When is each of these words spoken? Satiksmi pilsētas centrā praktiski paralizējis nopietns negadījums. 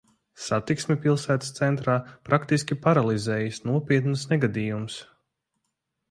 Satiksmi 0.43 0.95
pilsētas 1.01 1.51
centrā 1.57 1.97
praktiski 2.29 2.77
paralizējis 2.85 3.59
nopietns 3.73 4.23
negadījums. 4.33 4.97